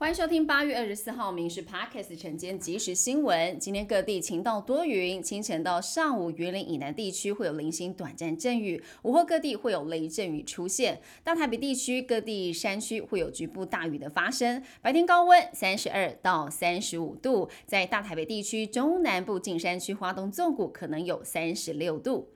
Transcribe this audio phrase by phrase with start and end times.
[0.00, 3.60] 欢迎收听八月二十四号《民事 Podcast》晨间即时新闻。
[3.60, 11.02] 今天各地晴到多云，清晨到上午，云林以南地区会有零星短暂阵雨，午后各地会有雷阵雨出现。
[11.22, 14.62] 大台北地区各地山区会有局部大雨的发生。
[14.80, 22.26] 白天高温三十二到三十五度，在大台北地区中南部近山区、花东纵谷可能有三十六度。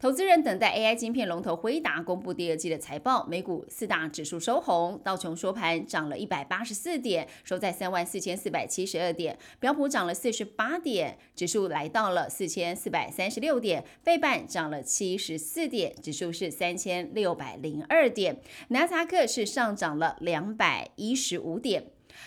[0.00, 18.36] 投资人等待 AI 晶片龙头辉达公布第二季的财报，美股四大指数收红，道琼收盘涨了一百八十四点，收在三万四千四百七十二点；标普涨了四十八点，指数来到了四千四百三十六点；费半涨了七十四点，指数是三千六百零二点；
[18.68, 21.84] 纳斯达克是上涨了两百一十五点。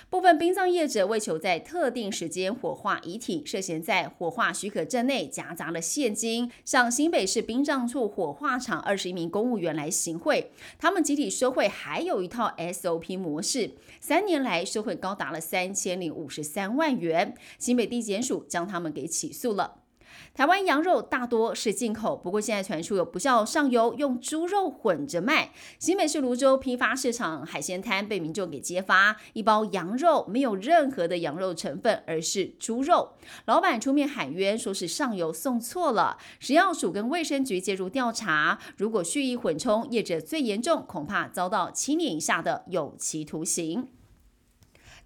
[0.10, 10.52] 部分殡葬业者为求在特定时间火化遗体，涉嫌在火化许可证内夹杂了现金，向新北市殡葬处火化场二十一名公务员来行贿。
[10.78, 17.36] 他们集体收贿，还有一套 SOP 模式，三年来收贿高达了三千零五十三万元。
[17.58, 19.87] 新北地检署将他们给起诉了。
[20.34, 25.52] 台湾羊肉大多是进口，不过现在传出有不孝上游用猪肉混着卖。
[25.80, 33.14] 新北市泸州批发市场海鲜摊被民众给揭发，一包羊肉没有任何的羊肉成分，而是猪肉。
[33.46, 36.18] 老板出面喊冤，说是上游送错了。
[36.40, 43.88] 食药署跟卫生局介入调查，如果蓄意混充，业者最严重恐怕遭到七年以下的有期徒刑。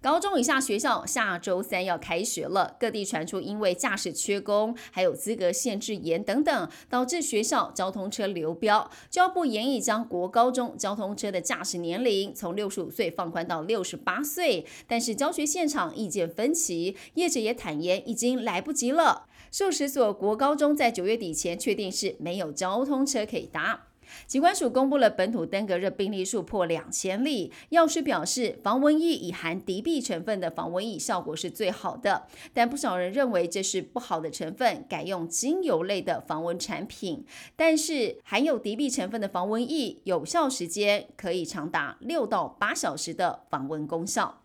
[0.02, 8.90] 高中以下学校下周三要开学了，各地传出因为驾驶缺工，还有资格限制严等等，导致学校交通车流标。
[9.08, 19.26] 教育部研议将国高中交通车的驾驶年龄从六十五岁放宽到六十八岁，但是教学现场意见分歧，业者也坦言已经来不及了。
[19.52, 23.91] 数十所国高中在九月底前确定是没有交通车可以搭。
[24.26, 37.24] 疾管署公布了本土登革热病例数破两千例，药师表示防蚊液以含敌避成分的防蚊液效果是最好的，但不少人认为这是不好的成分，改用精油类的防蚊产品。
[37.56, 44.41] 但是含有敌避成分的防蚊液有效时间可以长达六到八小时的防蚊功效。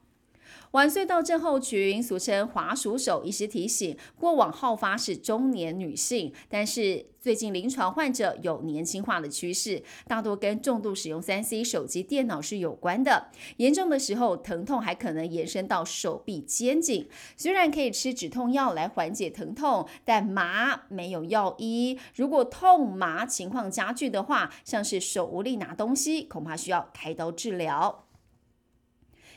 [0.77, 13.31] 晚隧道症候群，俗称滑鼠手，医师提醒，过往好发是中年女性，但是最近临床患者有年轻化的趋势，大多跟重度使用三 C 手机、电脑是有关的。
[13.55, 17.09] 严重的时候，疼痛还可能延伸到手臂、肩颈。
[17.35, 21.97] 虽然可以吃止痛药来缓解疼痛，但麻没有药医。
[22.13, 28.03] 如果痛麻情况加剧的话，像是手无力拿东西，恐怕需要开刀治疗。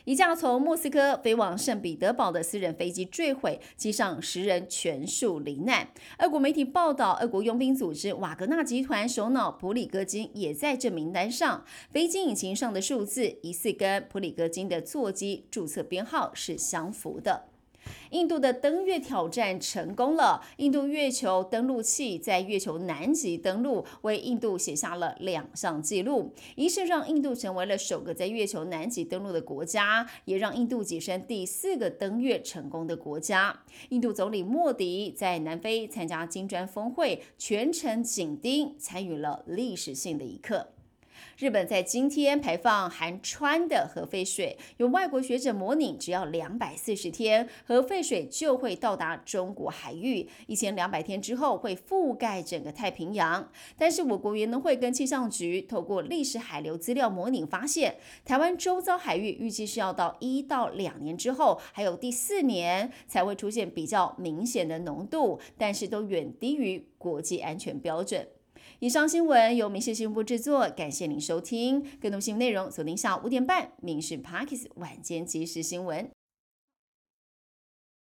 [0.05, 5.89] 一架从莫斯科飞往圣彼得堡的私人飞机坠毁，机上十人全数罹难。
[6.19, 11.65] 俄国媒体报道，俄国佣兵组织瓦格纳集团首脑普里戈金也在这名单上。
[11.91, 17.50] 飞机引擎上的数字疑似跟普里戈金的座机注册编号是相符的。
[18.11, 20.43] 印度的登月挑战成功了。
[20.57, 33.61] 印度月球登陆器在月球南极登陆，为印度写下了两项纪录，一是让印度成为了首个在月球南极登陆的国家，也让印度跻身第四个登月成功的国家。
[33.91, 40.69] 印度总理莫迪在南非参加金砖峰会，全程紧盯，参与了历史性的一刻。
[41.39, 53.51] 日本在今天排放含氚的核废水，有外国学者模拟，只要两百四十天，核废水就会到达中国海域，一千两百天之后会覆盖整个太平洋。
[53.77, 68.29] 但是我国原能会跟气象局透过历史海流资料模拟发现，台湾周遭海域预计是要到一到两年之后，还有第四年才会出现比较明显的浓度，但是都远低于国际安全标准。
[68.81, 71.85] 以上新闻由民事新闻部制作，感谢您收听。
[72.01, 76.03] 更多新闻内容锁定下午五点半《民事 Parkes 晚间即时新闻》。